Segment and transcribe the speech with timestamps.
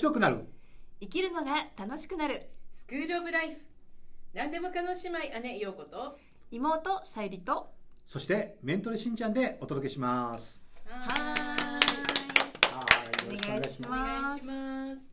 [0.00, 0.46] 白くなる。
[0.98, 2.48] 生きるのが楽しくなる。
[2.72, 3.60] スクールオブライフ。
[4.32, 6.18] 何でも可能姉妹姉陽子と。
[6.50, 7.70] 妹さゆりと。
[8.06, 10.64] そしてメントレしんちゃんでお届けします。
[10.86, 11.78] ははい。
[13.26, 14.38] お願いしおます。
[14.38, 15.12] 願いします。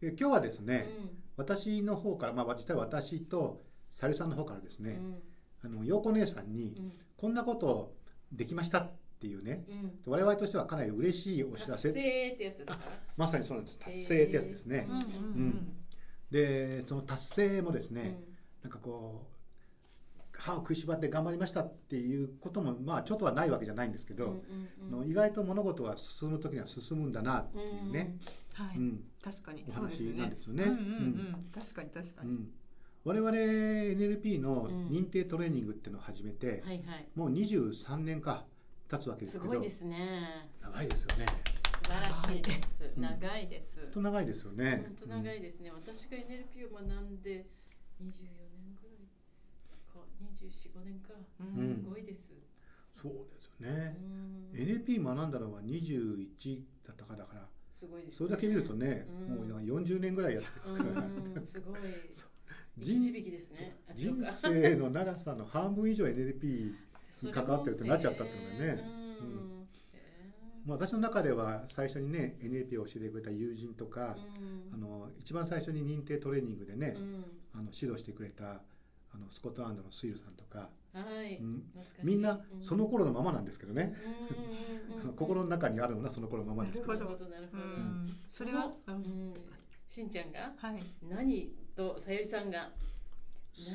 [0.00, 1.10] え今日はですね、うん。
[1.36, 5.22] 私の方からまあ実際私とさゆりさんの方からですね、うん。
[5.64, 6.92] あの陽子姉さんに、うん。
[7.16, 7.96] こんなこと
[8.30, 8.78] できました。
[8.78, 9.64] っていうね。
[9.68, 10.12] うん。
[10.12, 11.90] 我々としてはかなり嬉しいお知らせ。
[11.90, 12.78] 達成ってやつですか？
[13.16, 13.78] まさにそうなんです。
[13.78, 15.04] 達成ってやつですね、うんうんう
[15.48, 15.72] ん。
[16.30, 18.22] でその達成もですね、
[18.62, 19.34] なんかこう
[20.40, 24.30] 歯を食いしばって頑張りましたっていうこともまあちょっとはないわけじゃないんですけど、うん
[24.92, 25.10] うんうん。
[25.10, 28.16] 意外と物事は進む時には進むんだなっていうね、
[28.54, 29.04] はい、うん。
[29.22, 29.64] 確かに。
[29.68, 30.64] お話なんすよね。
[30.64, 30.70] うん。
[30.70, 32.50] うんうん確かに確かに、うん。
[33.04, 34.88] 我々 NLP のうん。
[34.88, 37.08] 認定トレーニングっていうのを始めて、はいはい。
[37.16, 38.44] もう23年か
[38.90, 39.52] 経つわけですすけど。
[39.52, 40.48] ごいですね。
[40.62, 41.26] 長いですよね。
[41.84, 42.92] 素晴らしいです。
[42.96, 43.02] うん。
[43.02, 43.80] 長いです。
[43.82, 44.82] 本当長いですよね。
[44.86, 45.70] 本当長いですね。
[45.70, 47.46] 私が NLP を学んで
[48.02, 48.24] 24
[48.56, 50.00] 年ぐらいか。
[50.24, 51.12] 245年か。
[51.38, 51.70] うん。
[51.70, 52.32] すごいです。
[53.00, 53.96] そうですよね。
[54.00, 54.58] う、ん。
[54.58, 57.46] NLP 学んだのは21だったかだから。
[57.70, 58.16] すごいですね。
[58.16, 59.36] それだけ見るとね、うん。
[59.36, 61.06] もうなんか40年ぐらいやってうるから、
[61.42, 61.46] ん。
[61.46, 61.80] すごい。
[62.80, 63.76] 人ね。
[63.94, 66.72] 人生の長さの半分以上 NLP
[67.26, 68.84] に関わってるってなっちゃったっていうのがね
[69.20, 69.66] うん。
[70.66, 77.24] まあ私の中では最初にね NLP を教えてくれた友人とかー、あの一番最初に認定トレーニングでね、うん。
[77.54, 81.36] あの指導してくれたあのスコットランドのスイルさんとか、はい。
[81.36, 81.62] うん。
[81.72, 82.06] 懐かしい。
[82.06, 82.62] みんなうん。
[82.62, 85.14] その頃のままなんですけどね、うんうんうんうん。
[85.16, 88.08] 心の中にあるのはその頃のままですけどなるほどなるほうどん。
[88.28, 88.98] それは、ううん。
[89.30, 89.34] ん。
[89.88, 90.82] しんちゃんがはい。
[91.08, 92.70] 何とさゆりさんが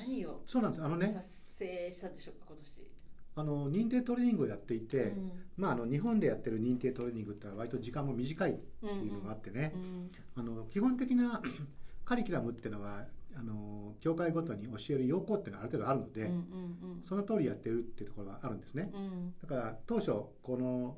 [0.05, 0.83] 何をそうなんです。
[0.83, 2.92] あのね達成したんでしょうか今年
[3.35, 5.31] あの認定トレーニングをやっていて、うん。
[5.57, 11.41] まあ、あの日本でやってる認定トレーニングってのは割と時間も短いってうんいうのがあってね、うんあの基本的な
[12.05, 13.05] カリキュラムっていうのは
[13.35, 18.91] あの教会ごとに教える要項っていうのはある程度あるので、うんうんその通りやってるっていうところはあるんですね。
[18.93, 19.01] うん。
[19.01, 20.11] うんだから当初
[20.41, 20.97] この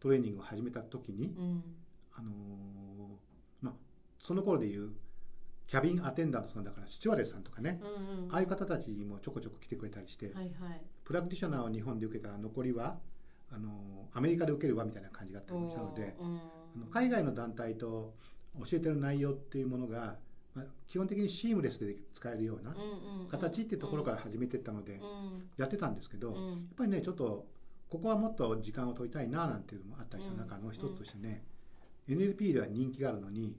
[0.00, 1.62] トレーニングを始めた時に、うん。
[2.14, 2.30] あの
[3.60, 3.74] まあ、
[4.18, 4.92] その頃でいう
[5.72, 8.30] キャビンアテンダントさんだからスチュワーデスさんとかね、うんうん。
[8.30, 10.82] ああいう方たちもちょこちょこ来てくれたりして、はいはい。
[11.02, 12.98] プラクティショナーを日本で受けたら残りは
[13.50, 13.70] あの
[14.12, 16.40] アメリカで受けるわみたいな感じがあったりもしたので、うん
[16.76, 18.12] あの海外の団体と
[18.58, 20.16] 教えてる内容っていうものが、
[20.54, 25.48] まあ、基本的にシームレスで使えるようなうんうん形っていうところから始めていったのでうん。
[25.56, 27.46] やってたんですけど、やっうんぱりねちょっと
[27.88, 31.42] ここはもっと時間を取りたいななんていうのもあったりした中の一つとしてね、
[32.10, 33.56] NLP では人気があるのに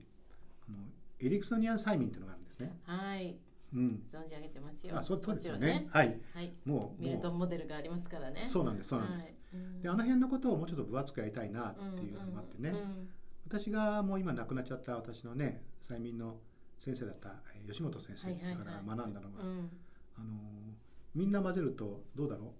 [0.68, 0.78] あの
[1.24, 2.78] エリクソニアン催眠っていうのがあるんですね。
[2.84, 3.36] はい。
[3.72, 4.96] うん、存じ上げてますよ。
[4.96, 5.86] あそうですよもちろんね。
[5.90, 6.52] はい、はい。
[6.64, 8.46] もうミルトンモデルがありますからね。
[8.46, 9.24] そうなんですそうなんです。
[9.24, 9.34] はい。
[9.54, 9.82] うん。
[9.82, 12.76] であの辺のことをもうちょっと分厚くやりたいなっていうのもあってね、うん。
[12.76, 13.08] うん
[13.46, 16.38] 私がもう今亡くなっちゃった私のね催眠の
[16.80, 18.56] 先生だったえー吉本先生はいはいはい。
[18.56, 19.70] から学んだのが、うん。
[20.16, 20.30] あのー
[21.14, 22.54] みんな混ぜるとどうだろ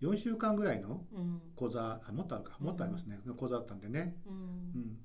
[0.00, 1.40] う？4週間ぐらいのうん。
[1.56, 2.56] 講座あもっとあるか。
[2.60, 4.16] もっとありますね、講座だったんでね。
[4.26, 4.98] ううんん、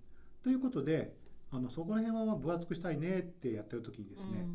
[0.44, 1.16] ということで
[1.52, 4.46] あのそこら辺は分厚くしたいねってやってる時にですね、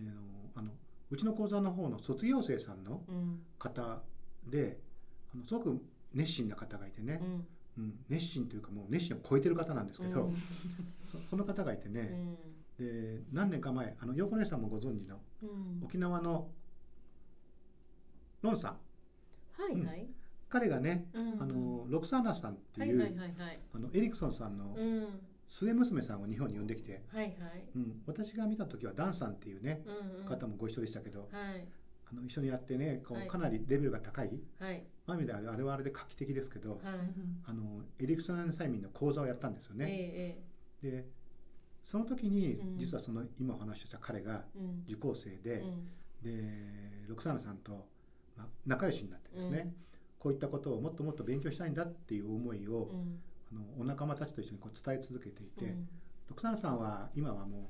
[0.00, 0.12] えー
[0.54, 0.70] あの
[1.10, 3.42] うちの講座の方の卒業生さんのうん。
[3.58, 4.02] 方
[4.46, 4.78] で
[5.34, 5.82] あのすごく
[6.14, 7.84] 熱心な方がいてね、うん。
[7.84, 10.36] うん、熱心というかもう熱心を超えてる方なんですけど、うん。
[11.10, 12.36] そその方がいてね、
[12.78, 15.84] で何年か前あの陽子姉さんもご存知のうん。
[15.84, 16.48] 沖縄の
[18.40, 18.72] ロンさん。
[19.62, 20.08] はいはい。
[20.48, 21.42] 彼がね、うん。
[21.42, 23.02] あのロクサーナさんって、はいいう
[23.74, 25.06] あのエリクソンさんのうん
[25.52, 27.34] 末娘さんを日本に呼んできて、はいはい。
[27.76, 30.24] うん、私が見た時はダンさんっていうねうんうん。
[30.24, 31.64] 方もご一緒でしたけど、はい。
[32.10, 33.26] あの一緒にやってねこはい。
[33.26, 34.82] うかなりレベルが高い、はい。
[35.06, 36.80] まあ、あれあれはあれで画期的ですけど、はい。
[37.44, 39.86] あのエリクソン催眠の講座をやったんですよね。
[39.90, 40.42] え
[40.82, 41.04] えで
[41.82, 42.78] その時にうん。
[42.78, 44.44] 実はその今お話しした彼が
[44.88, 45.88] 受講生で、うん。
[46.22, 47.86] でロクサーナさんと、
[48.38, 49.74] まあ、仲良しになってですね、
[50.18, 53.20] こういったことをもっともっと勉強したいんだっていう思いを、うん
[53.52, 55.88] あのお仲間たちと一緒にこう伝え続けていて、うん。
[56.28, 57.62] ロクサーナさんは今はもう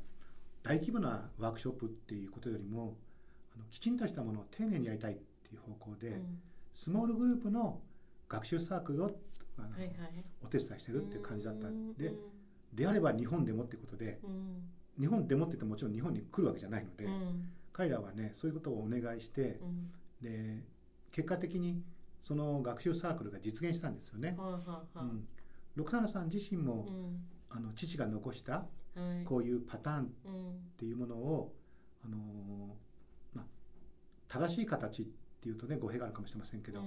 [0.62, 2.96] 大規模なワークショップっていうことよりも
[3.54, 6.40] あのきちんとしたものを丁寧にやりたいっていう方向で、うん。
[6.74, 7.80] スモールグループの
[8.28, 9.10] 学習サークルを
[9.58, 9.90] あの、はいはい。
[10.42, 12.16] お手伝いしてるっていう感じだったんで、うん
[12.72, 14.62] であれば日本でもってことでうん。
[14.98, 17.50] 日本でもって言ってももちろん日本に来るわけじゃないので、うん。
[17.72, 19.92] 彼らはねそういうことをお願いして、うん。
[20.22, 20.62] で
[21.10, 21.82] 結果的に
[22.22, 24.36] その学習サークルが実現したんですよね。
[24.38, 25.28] うん、
[25.74, 27.26] ロクサーナさん自身も、うん。
[27.54, 28.66] あの父が残したは
[29.22, 29.24] い。
[29.24, 30.60] こういうパターンっうん。
[30.78, 31.54] ていうものを、
[32.04, 33.44] あのーまあ、
[34.28, 35.04] 正しい形っ
[35.42, 36.86] ていうとね語弊があるかもしれませんけど、うん。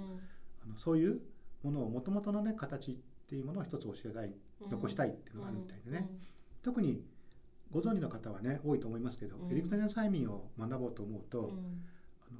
[0.64, 1.22] あのそういう
[1.62, 2.96] ものをもともとのね形っ
[3.28, 4.34] ていうものを一つ教えたい
[4.72, 6.10] 残したいっていうのがあるみたいでね、
[6.64, 7.04] 特に
[7.72, 9.52] ご存知の方はね多いと思いますけど、うん。
[9.52, 11.86] エリクソニアン催眠を学ぼうと思うと、うん。
[12.28, 12.40] あの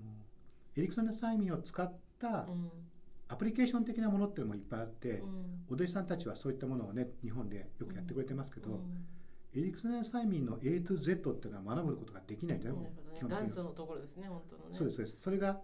[0.78, 2.72] エリクソニアン催眠を使ったうん
[3.36, 5.66] アプリケーション的なものっていうのもいっぱいあって、うん。
[5.70, 9.60] お弟子さんたちはそういったものをね日本でよくやってくれてますけど、うん。
[9.60, 12.92] エリクソニアン催眠の A to Z っていうのは学ぶことができないんだよ、ね
[13.22, 14.70] 元祖のところですね本当のね。
[14.72, 15.18] そうですそうです。
[15.22, 15.60] それが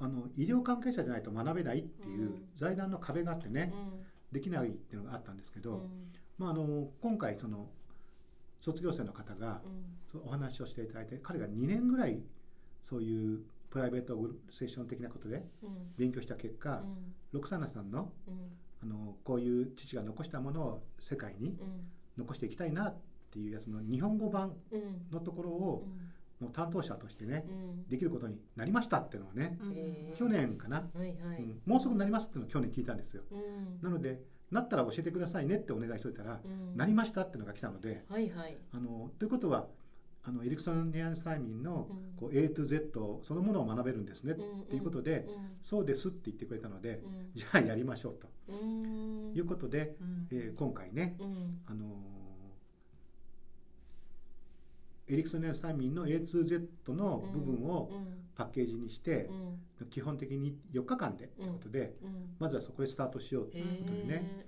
[0.00, 2.44] あの医療関係者じゃないと学べないっていううん。
[2.56, 3.72] 財団の壁があってね、
[4.30, 5.88] うできないっていうのがあったんですけど、
[6.38, 7.68] まあ、あの今回その
[8.60, 9.60] 卒業生の方が
[10.24, 12.20] お話をしていただいて彼が2年ぐらい
[12.88, 13.40] そういう
[13.74, 14.16] プライベート
[14.52, 15.92] セッション的なことでうん。
[15.98, 17.14] 勉強した結果、うん。
[17.32, 18.34] ロクサナさんのうん。
[18.82, 21.88] あのこういう父が残したものを世界にうん。
[22.16, 22.96] 残していきたいなっ
[23.32, 25.88] ていうやつの日本語版うんのところを
[26.40, 27.88] もう担当者としてねうん。
[27.88, 29.58] できることになりましたっていうのをね
[30.16, 30.88] 去年かな、
[31.66, 33.24] もうすぐなりますっていうのを去年聞いたんですよ。
[33.32, 33.80] うん。
[33.82, 34.22] なので
[34.52, 36.76] なったら教えてくださいねってお願いしといたら、うん。
[36.76, 38.56] なりましたっていうのが来たのではいはい。
[38.72, 39.66] あのということは
[40.26, 42.04] あのエリクソン・ニアン催眠のうん。
[42.16, 44.36] こう A to Z そのものを学べるんですねっ
[44.68, 45.26] ていうことで、
[45.62, 47.30] そうですって言ってくれたので、うん。
[47.34, 48.28] じゃあやりましょうと。
[48.48, 49.32] うん。
[49.34, 50.26] いうことで、うん。
[50.30, 51.60] えー今回ね、うん。
[51.66, 51.88] あのー
[55.06, 58.20] エリクソン・ニアン催眠の A to Z の部分をうん。
[58.34, 59.28] パッケージにして
[59.80, 59.88] う、ん。
[59.90, 62.34] 基本的に4日間でということで、うん。
[62.38, 64.46] まずはそこでスタートしようとへいうことでね、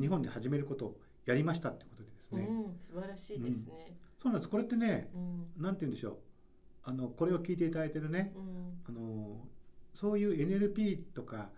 [0.00, 2.78] 日本で始めることをやりましたってことでですね、うん。
[2.80, 4.50] 素晴らしいですねそうなんです。
[4.50, 5.62] これってねうん。
[5.62, 6.16] なんて言うんでしょう。
[6.84, 8.32] あのこれを聞いていただいてるね。
[8.36, 8.80] うん。
[8.88, 9.40] あの
[9.94, 11.50] そういう NLP とか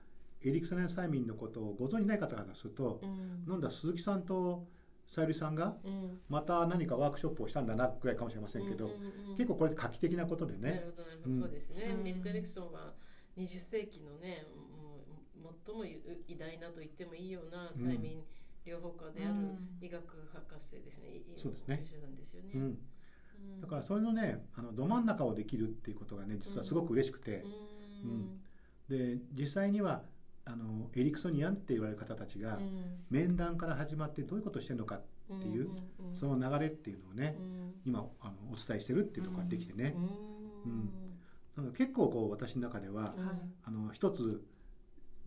[0.42, 3.44] エリクソニアン催眠のことをご存じない方からすると、うん。
[3.46, 4.66] なんだ鈴木さんと
[5.06, 6.20] さゆりさんがうん。
[6.28, 11.40] また何かワークショップをしたんだなくらいかもしれませんけど、うんうんうん結構これ画期的なことでなるね、ほどなるほど、うん。
[11.40, 12.02] そうですね、うん。
[12.02, 12.92] メリト・エリクソンは
[13.38, 14.44] 20世紀のね
[15.42, 18.22] もう最も偉大なと言ってもいいような催眠
[18.66, 19.58] 療法家であるうん。
[19.80, 20.02] 医学
[20.32, 21.82] 博士ですね、いそうですね。
[21.84, 22.64] 医者なんですよね、うん、う
[23.58, 23.60] ん。
[23.60, 27.44] だからそれのねあのど真ん中をできるっていうことがね実はすごく嬉しくて、
[28.04, 28.40] うん。
[28.88, 30.02] で実際には
[30.44, 33.04] あのエリクソニアンって言われる方たちが、うん。
[33.10, 35.02] 面談から始まってどういうことをしてるのかっ
[35.40, 37.74] ていう、んんんその流れっていうのをね、うん。
[37.84, 40.72] 今あのお伝えしてるっていうところができてね、うん。
[40.72, 40.90] うん。
[41.56, 44.42] なので結構こう私の中では、うんあの一つ、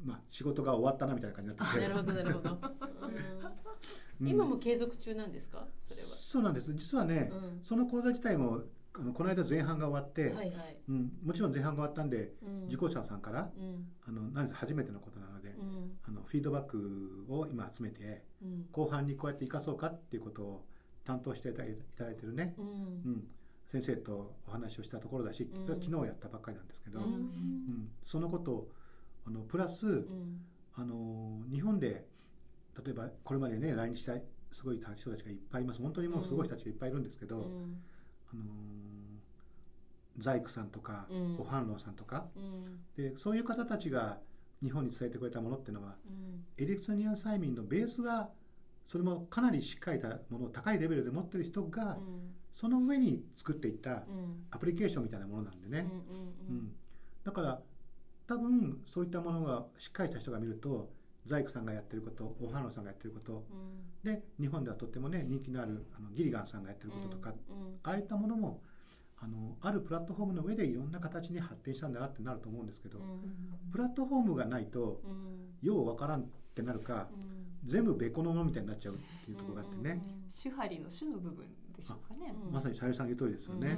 [0.04, 1.82] まあ、仕事が終わったなみたいな感じになってて。
[1.82, 2.60] なるほどなるほど、
[4.22, 5.68] 今も継続中なんですか？
[5.82, 6.08] それは。
[6.08, 6.74] そうなんです。
[6.74, 7.64] 実はね、うん。
[7.64, 8.64] その講座自体も
[8.96, 12.66] あのこの間前半が終わって、はいはい、うん、もちろん前半が終わったんでうん。
[12.66, 13.88] 受講者さんからうん。
[14.06, 15.98] あの何せ初めてのことなので、うん。
[16.04, 18.68] あのフィードバックを今集めてうん。
[18.72, 20.66] 後半にこうやって生かそうかっていうことを
[21.06, 21.64] 担当していた
[22.06, 22.66] だいてるね、うん。
[22.66, 22.70] う
[23.16, 23.28] ん、
[23.68, 25.68] 先生とお話をしたところだし、うん。
[25.68, 27.92] 昨日やったばっかりなんですけど、ううんん。
[28.06, 28.72] そのことを
[29.26, 30.42] あのプラス、うん。
[30.76, 32.08] あの日本で
[32.84, 34.14] 例えばこれまでね来日した
[34.52, 35.82] すごい人たちがいっぱいいます。
[35.82, 37.82] 本当にもうすごい人たちがいっぱいいるんですけど、うん。
[38.32, 38.44] あの
[40.18, 41.38] ザイクさんとか、うん。
[41.40, 42.28] オハンロンさんとか。
[42.36, 42.80] うん。
[42.96, 44.20] でそういう方たちが
[44.62, 46.46] 日本に伝えてくれたものっていうのはうん。
[46.58, 48.30] エリクソニアン催眠のベースが
[48.88, 51.98] それもかなりしっかりしたものを高いレベルで持ってる人が、
[52.54, 54.46] その上に作っていったうん。
[54.52, 55.88] アプリケーションみたいなものなんでね、
[56.50, 56.56] うん。
[56.56, 56.76] うん。
[57.24, 57.62] だから
[58.28, 60.90] 多分そういったものがしっかりした人が見ると
[61.26, 63.46] ザイクさんがやってることオハンロンさんがやってること
[64.04, 64.14] うん。
[64.14, 68.62] で日本ではとってもね人気のあるあのギリガンさんがやってることとか、うんああいったものも
[69.20, 73.72] あのあるプラットフォームの上でいろんな形に発展したんだなってなると思うんですけど、うん。
[73.72, 75.68] プラットフォームがないとうん。
[75.68, 77.44] ようわからんってなるかうん。
[77.64, 80.02] 全部ベコのものみたいになっちゃうっていうところがあってね、
[80.34, 82.34] 手張りの種の部分でしょうかね。
[82.46, 83.78] うんまさにさゆりさん言う通りですよね、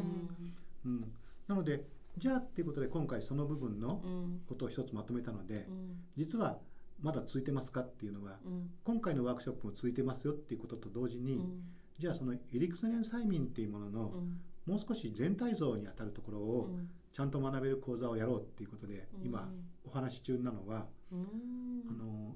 [0.84, 1.14] うん。
[1.48, 1.86] なので
[2.18, 4.42] じゃあっていうことで今回その部分のうん。
[4.48, 5.98] ことを一つまとめたのでうん。
[6.16, 6.60] 実は
[7.02, 8.70] まだ続いてますかっていうのはうん。
[8.84, 11.64] 今回のワークショップも続いてますよっていうことと同時に、うん。
[11.98, 14.42] じゃあそのエリクソニアン催眠っていうもののうん。
[14.66, 16.90] もう少し全体像にあたるところをうん。
[17.12, 19.26] ちゃんと学べる講座をやろうっていうことでうん。
[19.26, 19.50] 今
[19.84, 21.84] お話し中なのはうん。
[21.90, 22.36] あの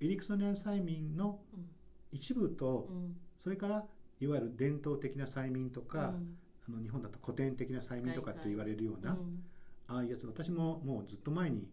[0.00, 1.68] エリクソニアン催眠のうん。
[2.12, 3.16] 一部とうん。
[3.36, 3.84] それから
[4.20, 6.36] いわゆる伝統的な催眠とかうん
[6.72, 9.42] あの日本だと古典的な催眠とかって言われるようなうん
[9.88, 11.68] ああいうやつ私ももうずっと前に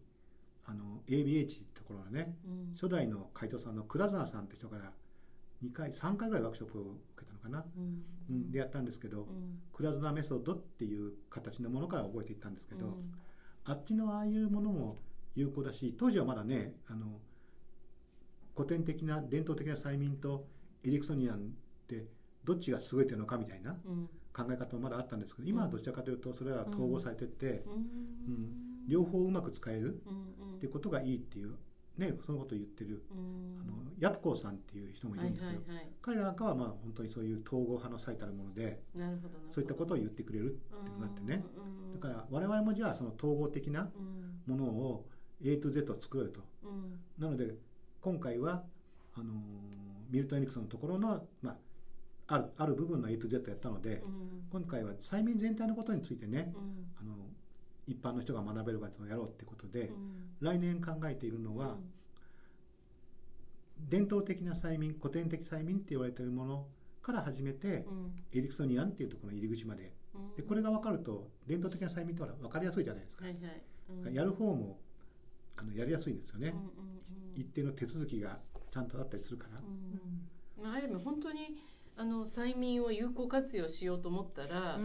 [0.66, 2.74] あの ABH ってところのねうん。
[2.74, 4.92] 初代の会長さんの倉沢さんって人から
[5.64, 8.02] 2回3回ぐらいワークショップを受けたのかな、うん。
[8.30, 9.60] うん、でやったんですけど、うん。
[9.72, 13.12] 倉綱メソッドっていう形のものから覚えていったんですけど、うん。
[13.64, 14.98] あっちのああいうものも
[15.34, 17.20] 有効だし当時はまだねあの
[18.56, 20.46] 古典的な伝統的な催眠と
[20.84, 21.40] エリクソニアンっ
[21.86, 22.06] て
[22.44, 27.70] どっちが優れてるのかみたいなうん考え方もまだあったんですけど今はどちらかというとそれらは統合されてって、う
[28.30, 28.52] ん。
[28.86, 30.00] 両方うまく使える
[30.56, 31.56] っていうことがいいっていう
[31.98, 33.60] ねそのことを言ってるうん。
[33.60, 39.52] あのヤプコーさんっていう人もいはいるんですけど、はいはい彼らがまあ本当にそういう統合派の最たるものでなるほどなるほど。
[39.52, 41.44] そういったことを言ってくれるっていうのがあってね。
[41.56, 43.90] うんだから我々もじゃあその統合的な
[44.46, 44.54] うん。
[44.54, 45.06] ものを
[45.42, 46.40] A to Z を作ろうよと。
[46.64, 47.00] うん。
[47.18, 47.54] なので
[48.00, 48.62] 今回は
[49.14, 49.78] あのー
[50.10, 51.56] ミルト・エニクソンのところの、まあ、
[52.28, 54.44] あるある部分の A to Z やったので、うん。
[54.50, 56.86] 今回は催眠全体のことについてねうん。
[57.00, 57.14] あの
[57.86, 60.36] 一般の人が学べることをやろうってことで、うん。
[60.40, 61.78] 来年考えているのは、
[63.88, 66.66] 伝統的な催眠古典的催眠って言われているもの
[67.00, 68.12] から始めて、うん。
[68.34, 69.94] エリクソニアンっていうところの入り口まで。
[70.14, 70.34] うん。
[70.36, 73.62] でこれが分かると伝統的な催眠ってほら分かりやすいじゃないですか、はいはい。
[74.06, 74.14] うん。
[74.14, 74.78] やる方も
[75.56, 77.40] あのやりやすいんですよね、うんうんうん。
[77.40, 78.38] 一定の手続きが
[78.70, 80.62] ちゃんとあったりするから、うん。
[80.62, 81.56] まあ、あ本当に
[81.98, 84.78] あの催眠を有効活用しようと思ったら、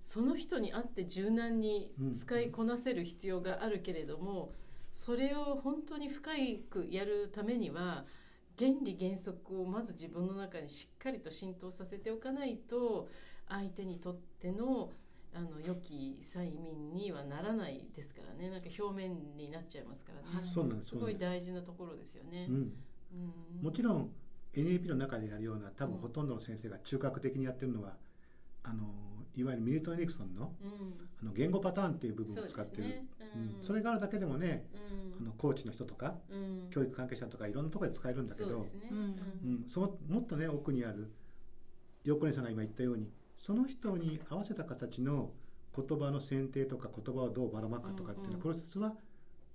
[0.00, 4.52] その人に合って柔軟に使いこなせる必要があるけれども、
[4.92, 6.32] それを本当に深
[6.68, 8.04] くやるためには
[8.58, 13.08] 原理原則をまず自分の中にしっかりと浸透させておかないと
[13.48, 14.92] 相手にとっての
[15.34, 18.50] あの良き催眠にはならないですからね。
[18.50, 20.44] なんか表面になっちゃいますからね、はい。
[20.46, 22.46] そうなんですすごい大事なところですよね。
[22.48, 22.58] うん、う
[23.60, 23.62] ん。
[23.62, 24.10] もちろん
[24.62, 26.00] NLP の中でやるような多分うん。
[26.02, 27.94] ほとんどの先生が中核的にやってるのは、
[28.62, 28.84] あの
[29.36, 30.94] いわゆるミルトン・エリクソンのうん。
[31.22, 32.84] あの言語パターンっていう部分を使ってる。
[33.34, 33.66] うん。
[33.66, 34.66] それがあるだけでもね
[35.20, 35.26] うん。
[35.26, 36.70] あのコーチの人とかうん。
[36.70, 38.88] 教育関係者とかいろんなところで使えるんだけどそうですね。
[38.90, 38.98] うん。
[38.98, 41.10] うん、そのもっとね奥にある
[42.04, 45.30] 横根さんが今言ったようにその人に合わせた形の
[45.76, 48.94] 言葉の選定とか言葉をどうばらまくかとかっていうプロセスは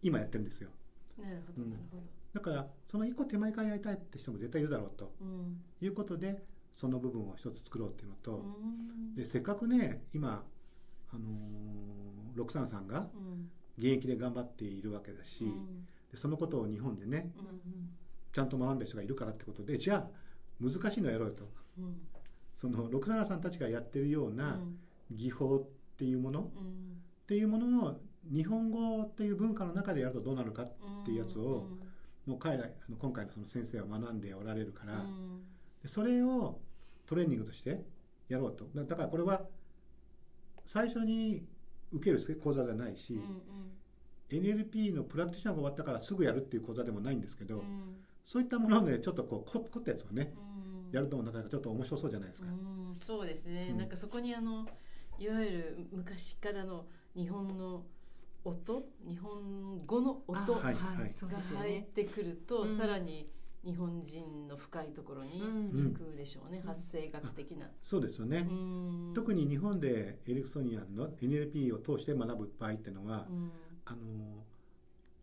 [0.01, 0.69] 今やってるんですよ。
[1.17, 1.69] なるほどうん。
[1.71, 2.03] なるほど。
[2.33, 5.13] だからその一個手前からやりたいって人も絶対いるだろうと。
[5.21, 5.61] うん。
[5.81, 9.15] いうことでその部分を一つ作ろうっていうのと、うん。
[9.15, 10.43] でせっかくね今、
[11.11, 13.49] あのー、ロクサナさんがうん。
[13.77, 15.85] 現役で頑張っているわけだし、うん。
[16.11, 17.89] でそのことを日本でねうん
[18.31, 20.09] ちゃんと学んだ人がいるからってことでじゃあ
[20.59, 21.49] 難しいのやろうよと。
[21.77, 22.01] うん。
[22.57, 24.59] そのロクサナさんたちがやってるような
[25.11, 25.63] 技法っ
[25.97, 27.01] ていうもの、っうん。
[27.27, 27.99] ていうものの
[28.31, 30.73] 日本語っていう文化の中でやるとどうなるかっ
[31.05, 31.67] ていうやつをも
[32.27, 35.43] う彼らあの今回のその先生は学んでおられるから、うん。
[35.81, 36.59] でそれを
[37.05, 37.83] トレーニングとして
[38.29, 38.65] やろうと。
[38.73, 39.41] だだからこれは
[40.65, 41.45] 最初に
[41.91, 43.41] 受ける講座じゃないし、うん
[44.29, 47.97] NLP のプラクティショナーが終わったからすぐやるっていう講座でもないんですけど、うん。
[48.25, 50.91] そういったものでちょっとこう凝凝ったやつをねうん。
[50.91, 52.49] やるともなかなかちょっと面白そうじゃないですか。
[52.49, 52.97] うん。
[52.99, 53.77] そうですね、うん。
[53.77, 54.65] なんかそこにあの
[55.19, 57.83] いわゆる昔からの日本の
[58.45, 58.83] 音？
[59.07, 60.77] 日本語の音が入っ
[61.63, 61.89] ね。
[61.93, 62.77] てくると、うん。
[62.77, 63.29] さらに
[63.63, 65.93] 日本人の深いところにうん。
[65.93, 66.67] 行くでしょうね、うん。
[66.67, 67.69] 発生学的な。
[67.83, 69.11] そうですよね、うん。
[69.13, 73.51] 特に日本でエリクソニアンの NLP を通して学ぶ場合っていうのは、うん。
[73.85, 74.43] あの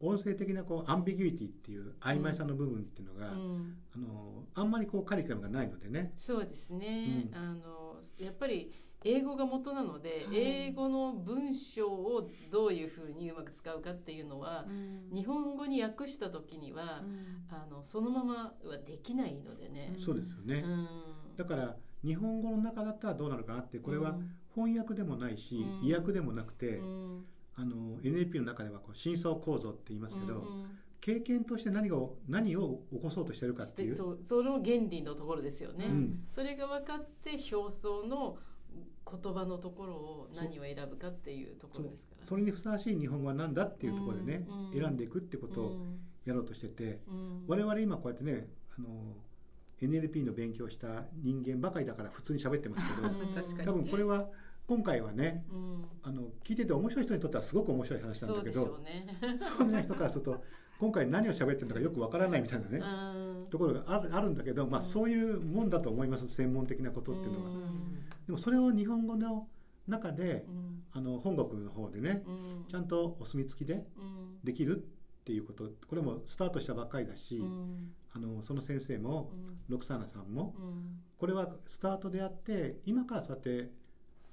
[0.03, 3.77] 音声的なこうアンビギュイティっていう曖昧さの部分っていうのが、うん。
[3.95, 7.39] あのあんまりこうカリキュラムがないのでね、そうですね、うん。
[7.39, 8.73] あのやっぱり
[9.05, 10.37] 英語が元なので、はい。
[10.37, 15.15] 英語の文章をどういうふうにうまく使うかっていうのは、うん。
[15.15, 17.47] 日本語に訳した時には、うん。
[17.51, 19.95] あのそのままはできないのでね。
[19.99, 20.89] そうですよね、うん。
[21.37, 24.19] だから日本語の中だったらどうなるかなってこれは
[24.55, 25.87] 翻訳でもないし、うん。
[25.87, 27.25] 意訳でもなくて、うん。
[27.57, 31.97] あの NLP の中ではこう真相構造って言いますけど、うん経験として何が
[32.29, 33.95] 何を起こそうとしてるかっていう。
[33.95, 36.25] そうその原理のところですよね、うん。
[36.29, 38.37] それが分かって表層の
[39.11, 42.27] 言葉のところを何を選ぶかっていうところですから。
[42.27, 44.81] それにふさわしい日本語は何だっていうところでね、うんうん。
[44.81, 45.77] 選んでいくってことを
[46.25, 47.45] やろうとしてて、うん。
[47.47, 48.49] 我々今こうやってね
[48.79, 49.17] あの
[49.81, 52.79] NLP の勉強した人間ばかりだから普通に喋ってま
[53.43, 54.29] すけど 多分これは
[54.67, 55.85] 今回はねうん。
[56.03, 59.19] あの聞いてて面白い人にとってはすごく面白い話なんだけどょうね。
[59.39, 60.43] そうでない人からすると
[60.79, 63.47] 今回何を喋ってるのかよくわからないみたいなね、うん。
[63.51, 64.87] ところがあるあるんだけど、まあ、うん。
[64.87, 67.51] そういうもんだと思います専門的なことっていうのは。
[68.31, 69.49] うんでもそれを日本語の
[69.87, 70.83] 中でうん。
[70.93, 72.65] あの本国の方でねうん。
[72.71, 74.39] ちゃんとお墨付きでうん。
[74.45, 77.93] できるっていうことこれもスタートしたばっかりだし、うん。
[78.13, 79.59] あのその先生もうん。
[79.69, 81.01] ロクサーナさんもうん。
[81.19, 83.71] これはスタートであって今からそうやって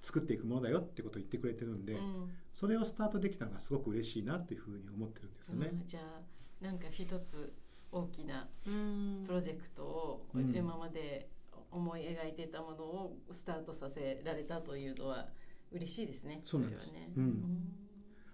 [0.01, 2.32] 作っていくものだよってことを言ってくれてるんで、うん。
[2.54, 5.70] それをスタートできたのがすごく嬉しいなっていうふうに思ってるんですよね。
[5.72, 5.86] うん。
[5.86, 7.54] じゃあなんか一つ
[7.92, 9.24] 大きなうん。
[9.25, 11.30] プロジェクトをうん今まで
[11.71, 15.27] 思い描いてたものをスタートさせられたというのは
[15.71, 16.41] 嬉しいですね。
[16.45, 17.13] そうなんですれはね。
[17.17, 17.71] うん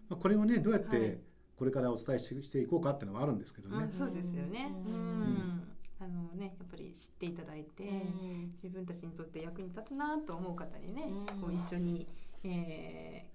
[0.09, 1.17] まあ、これをねどうやっはてい
[1.55, 3.85] これからお伝えししていこうかっていうのはあるんですけどね。
[3.89, 4.73] あそうですよね。
[4.85, 5.67] ううんん。
[5.99, 12.07] あのねやっぱり知っていただいて、うん自分たちにとって役に立つなと思う方にね、うんこう一緒に、
[12.43, 13.32] えー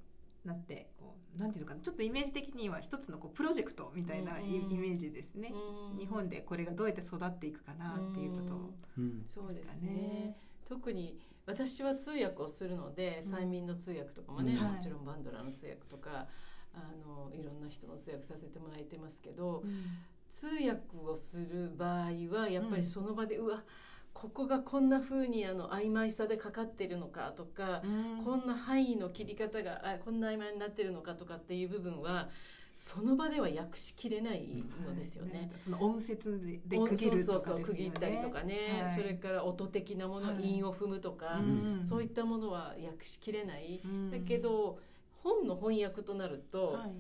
[0.48, 4.72] なってこうなんていうのかなちょっとイメージ的には一つのこうプロジェクトみたいなイ,、うん。
[4.72, 5.52] イメージですね、
[5.92, 5.98] うん。
[5.98, 8.54] 日本でこれがどうやって育っていくかなっていうこと。
[8.54, 9.24] を、うん。
[9.28, 9.92] そうですですかね。
[9.92, 10.36] ね
[10.66, 13.34] 特に私は通訳をするのでうん。
[13.34, 14.74] 催眠の通訳とかもね、うん。
[14.74, 16.26] もちろんバンドラの通訳とか
[16.74, 19.64] あのいろんな人の通訳させてもらえてますけど
[20.28, 23.62] 通訳をする場合はやっぱりその場で、うわ
[24.12, 27.82] ここがこんな風にあの曖昧さでかかってるのかとか、
[28.24, 32.28] こんな範囲の切り方があこんな曖昧になってるのかとかっていう部分は
[32.76, 35.50] その場では訳しきれないのですよね。
[35.56, 38.94] その音節で区切るとかそうそう区切ったりとかね、はい。
[38.94, 40.44] それから音的なもの、はい。
[40.44, 41.42] 韻を踏むとか、う
[41.80, 41.84] ん。
[41.84, 44.10] そういったものは訳しきれない、うん。
[44.10, 44.78] だけど
[45.22, 46.90] 本の翻訳となるとはい。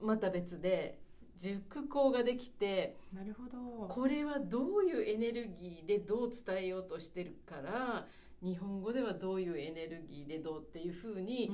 [0.00, 0.98] また別で
[1.36, 3.88] 熟考ができてなるほど。
[3.88, 8.06] これはどういうエネルギーでどう伝えようとしてるから
[8.42, 11.48] 日本語ではどういうエネルギーでどうっていうふうに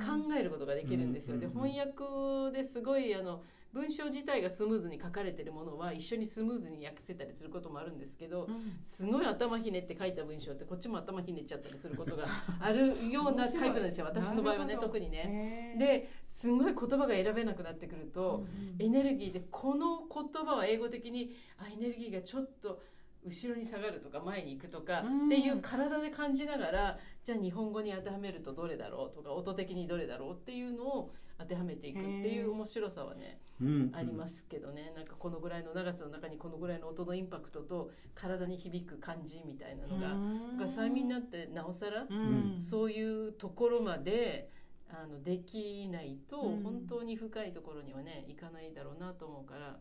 [0.00, 1.38] 考えることができるんですよ。
[1.38, 1.52] でうん。
[1.52, 3.42] 翻訳ですごいあの
[3.72, 8.76] 文章自体がスムーズに書かれてるものは一緒にスムーズに訳せたりすることもあるんですけどうん。
[8.84, 12.26] すごい頭ひねって書いた文章ってこっちも頭ひねっちゃったりすることが
[12.60, 15.24] あるようなタイプなんですよ私の場合はね特にね。
[15.24, 18.46] ねですごい言葉が選べなくなってくると、
[18.78, 22.80] エネルギーでこの言葉は英語的にあエネルギーがちょっと
[23.24, 25.26] 後ろに下がるとか前に行くとかうん。
[25.26, 33.92] っていう体で感じながらじゃあ日本語に当てはめるとどれだろうとか音的にどれだろうっていうのを当てはめていくっていう面白さはねうん。
[33.94, 34.92] ありますけどね。
[34.96, 40.56] なんかこのぐらいの長さの中にこのぐらいの音のインパクトと体に響く感じみたいなのがうん。
[40.58, 42.58] が催眠になってなおさらうん。
[42.60, 44.50] そういうところまで
[44.90, 46.62] あのできないとうん。
[46.62, 49.76] 本当に深いところにはねいかないだろうなと思うから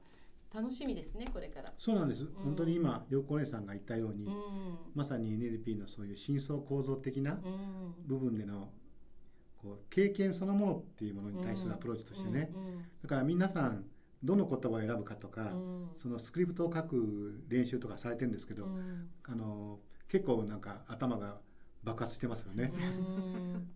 [0.53, 1.74] 楽しみですねこれから。
[1.77, 4.34] そうなんです、本当に今陽子姉さんが言ったように、うん。
[4.93, 7.96] まさに NLP のそういう深層構造的なうん。
[8.05, 8.72] 部分での
[9.58, 12.51] こう経験そのものっていうものに対するアプローチとしてね、
[13.01, 13.85] だから皆さん
[14.24, 15.90] どの言葉を選ぶかとか、うん。
[15.98, 19.09] そのスクリプトを書く練習とかされてるんですけど、うん。
[19.24, 21.40] あの結構なんか頭が
[21.83, 22.74] 爆発してますよね。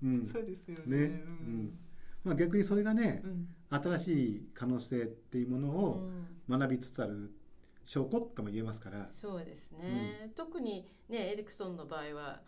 [0.02, 0.10] うん。
[0.10, 0.28] うん。
[0.28, 0.98] そうですよね。
[0.98, 1.06] ね。
[1.06, 1.08] う
[1.44, 1.80] ん
[2.26, 3.48] まあ、逆にそれがねうん。
[3.70, 5.90] 新しい可能性っていうものうを
[6.58, 6.60] ん。
[6.60, 7.32] 学びつつある
[7.86, 12.42] 証拠とも言えますから、そうですね、特にねエリクソンの場合は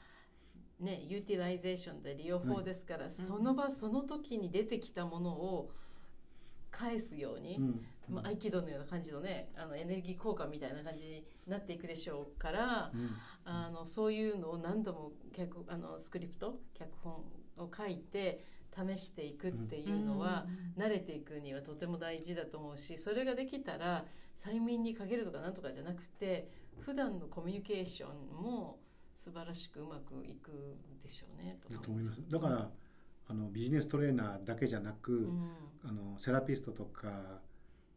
[0.79, 5.71] ね utilization で利用法ですから、その場その時に出てきたものを
[6.71, 7.85] 返すように、うん。
[8.09, 13.09] まあ、合気道のような感じのねあのエネルギー交換みたいな感じになっていくでしょうから、うん。
[13.45, 17.13] あのそういうのを何度も脚あのスクリプト脚本
[17.57, 18.43] を書いて
[18.77, 20.45] 試していくっていうのは、
[20.77, 28.79] 慣れていくにはとても大事だと思うしそれができたら催眠に限るとかなんとかじゃなくて普段のコミュニケーションも
[29.15, 32.21] 素晴らしくうまくいくでしょうねと思います。
[32.29, 32.69] だから
[33.29, 35.51] あのビジネストレーナーだけじゃなく、うん。
[35.83, 37.41] あのセラピストとか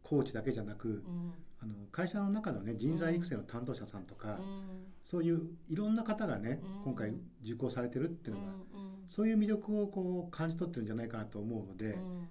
[0.03, 1.33] コーチだけじゃなくうん。
[1.63, 4.85] あの会社の中のね人材育成の担当者さんとか、うん。
[5.05, 6.85] そういういろんな方がね、うん。
[6.85, 12.29] 今回受講されてるっていうのが、うんそういう魅力をこう感じ取ってるんじゃないかなと思うので、うん。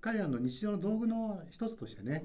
[0.00, 2.24] 彼らの日常の道具の一つとしてね、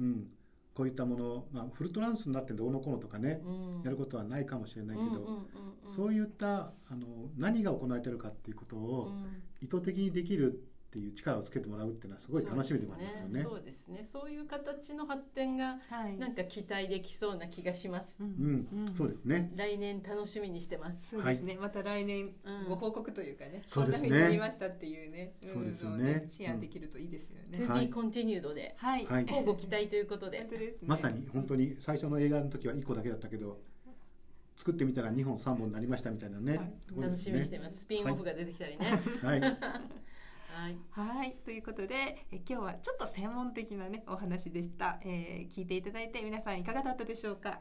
[0.00, 0.26] うん。
[0.74, 3.42] こういったもの、まあ、フルトランスになってどうのこうのとかね、
[3.84, 5.46] やることはないかもしれないけど、
[5.94, 9.42] そういったあの何が行われてるかっていうことをうん。
[9.60, 13.42] 意図的にできるっていう力をつけてもらうっていうのはすごい楽しみでもありますよね。
[13.42, 14.04] そうですね。
[14.04, 16.18] そういう形の発展がはい。
[16.18, 18.14] なんか期待できそうな気がします。
[18.20, 19.50] ううん、そうですね。
[19.56, 21.08] 来年楽しみにしてます。
[21.08, 22.68] そうですね、また来年うん。
[22.68, 24.08] ご報告というかね、そうですね。
[24.10, 25.48] こんな風になりましたっていうね、ん。
[25.48, 26.24] そうですよね。
[26.24, 27.58] のシェアできるといいですよね。
[27.58, 27.90] To は be い。
[27.90, 29.24] continued ではい、はい。
[29.24, 30.40] 乞うご期待ということで。
[30.40, 30.88] 本当ですね。
[30.88, 33.62] まさに本当に最初の映画の時は1個だけだったけど
[34.56, 37.00] 作ってみたら2本3本になりましたみたいなね、はい。
[37.00, 37.80] 楽しみにしてます。
[37.80, 38.86] スピンオフが出てきたりね。
[39.22, 39.58] はい、は い
[40.90, 41.94] はい、ということで
[42.30, 47.60] え今日はちょっと専門的なねお話でした、えー聞いていただいて皆さんいかがだったでしょうか？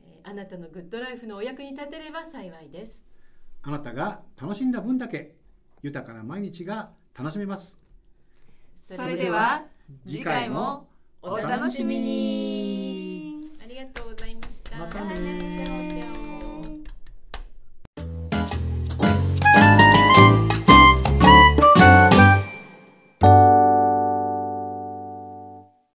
[0.00, 3.04] えーあなたのグッドライフのお役に立てれば幸いです。
[3.62, 5.34] あなたが楽しんだ分だけ
[5.82, 7.78] 豊かな毎日が楽しめます。
[8.76, 9.64] それでは
[10.06, 10.86] 次回も
[11.22, 13.50] お楽しみに。
[13.62, 14.78] ありがとうございました。
[14.78, 15.93] またね